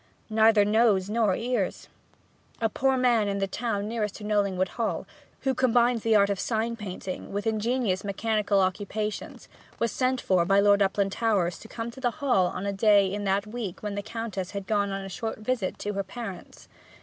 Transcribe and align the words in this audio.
'Neither 0.31 0.65
nose 0.65 1.11
nor 1.11 1.35
ears!' 1.35 1.87
A 2.59 2.69
poor 2.69 2.97
man 2.97 3.27
in 3.27 3.37
the 3.37 3.45
town 3.45 3.87
nearest 3.87 4.15
to 4.15 4.23
Knollingwood 4.23 4.69
Hall, 4.69 5.05
who 5.41 5.53
combined 5.53 6.01
the 6.01 6.15
art 6.15 6.31
of 6.31 6.39
sign 6.39 6.75
painting 6.75 7.31
with 7.31 7.45
ingenious 7.45 8.03
mechanical 8.03 8.61
occupations, 8.61 9.47
was 9.77 9.91
sent 9.91 10.19
for 10.19 10.43
by 10.43 10.59
Lord 10.59 10.81
Uplandtowers 10.81 11.59
to 11.61 11.67
come 11.67 11.91
to 11.91 11.99
the 12.01 12.09
Hall 12.17 12.47
on 12.47 12.65
a 12.65 12.73
day 12.73 13.13
in 13.13 13.25
that 13.25 13.45
week 13.45 13.83
when 13.83 13.93
the 13.93 14.01
Countess 14.01 14.49
had 14.49 14.65
gone 14.65 14.89
on 14.89 15.05
a 15.05 15.07
short 15.07 15.37
visit 15.37 15.77
to 15.77 15.93
her 15.93 16.03
parents. 16.03 16.67